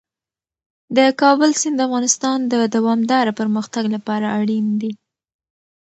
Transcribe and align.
د 0.95 0.99
کابل 1.21 1.49
سیند 1.61 1.75
د 1.77 1.81
افغانستان 1.87 2.37
د 2.53 2.55
دوامداره 2.75 3.31
پرمختګ 3.39 3.83
لپاره 3.95 4.25
اړین 4.39 4.65
دي. 4.81 4.91